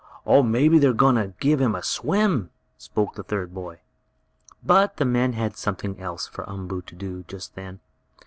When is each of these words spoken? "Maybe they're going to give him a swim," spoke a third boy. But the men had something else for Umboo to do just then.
"Maybe 0.25 0.79
they're 0.79 0.93
going 0.95 1.13
to 1.17 1.35
give 1.39 1.61
him 1.61 1.75
a 1.75 1.83
swim," 1.83 2.49
spoke 2.75 3.19
a 3.19 3.21
third 3.23 3.53
boy. 3.53 3.81
But 4.65 4.97
the 4.97 5.05
men 5.05 5.33
had 5.33 5.55
something 5.55 5.99
else 5.99 6.25
for 6.25 6.43
Umboo 6.49 6.81
to 6.87 6.95
do 6.95 7.23
just 7.27 7.53
then. 7.53 7.81